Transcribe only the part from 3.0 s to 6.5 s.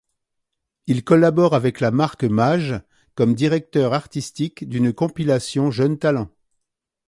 comme directeur artistique d’une compilation jeunes talents.